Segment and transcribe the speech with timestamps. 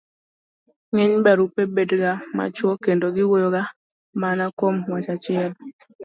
[0.93, 3.47] ng'eny barupe betga machuok kendo giwuoyo
[4.21, 5.51] mana kuom wach achiel.